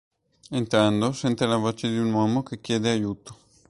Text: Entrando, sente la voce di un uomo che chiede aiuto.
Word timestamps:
Entrando, 0.49 1.11
sente 1.13 1.45
la 1.45 1.57
voce 1.57 1.87
di 1.87 1.99
un 1.99 2.11
uomo 2.11 2.41
che 2.41 2.59
chiede 2.59 2.89
aiuto. 2.89 3.37